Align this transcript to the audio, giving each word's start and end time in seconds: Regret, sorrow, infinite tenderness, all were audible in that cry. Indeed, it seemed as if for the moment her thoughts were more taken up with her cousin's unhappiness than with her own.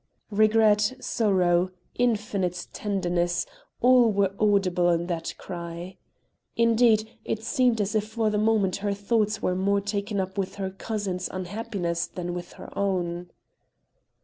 Regret, 0.31 0.95
sorrow, 0.99 1.69
infinite 1.93 2.65
tenderness, 2.73 3.45
all 3.81 4.11
were 4.11 4.33
audible 4.39 4.89
in 4.89 5.05
that 5.05 5.35
cry. 5.37 5.95
Indeed, 6.55 7.19
it 7.23 7.43
seemed 7.43 7.79
as 7.79 7.93
if 7.93 8.07
for 8.07 8.31
the 8.31 8.39
moment 8.39 8.77
her 8.77 8.95
thoughts 8.95 9.43
were 9.43 9.53
more 9.55 9.79
taken 9.79 10.19
up 10.19 10.39
with 10.39 10.55
her 10.55 10.71
cousin's 10.71 11.29
unhappiness 11.29 12.07
than 12.07 12.33
with 12.33 12.53
her 12.53 12.75
own. 12.75 13.29